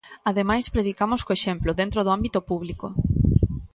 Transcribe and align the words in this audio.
Ademais, 0.29 0.71
predicamos 0.75 1.21
co 1.25 1.35
exemplo, 1.37 1.77
dentro 1.79 1.99
do 2.05 2.13
ámbito 2.17 2.39
público. 2.49 2.87